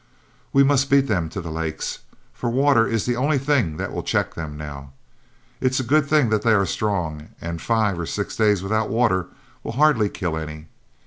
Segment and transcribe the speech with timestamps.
[0.51, 1.99] We must beat them to the lakes,
[2.33, 4.93] for water is the only thing that will check them now.
[5.59, 9.27] It's a good thing that they are strong, and five or six days without water
[9.63, 10.69] will hardly kill any.